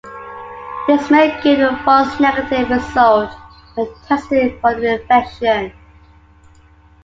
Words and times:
This 0.87 1.11
may 1.11 1.39
give 1.43 1.59
a 1.59 1.77
false 1.83 2.19
negative 2.19 2.71
result 2.71 3.31
when 3.75 3.87
testing 4.07 4.59
for 4.59 4.73
the 4.73 4.99
infection. 4.99 5.73